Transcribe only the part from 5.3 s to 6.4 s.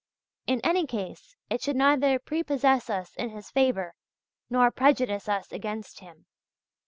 against him.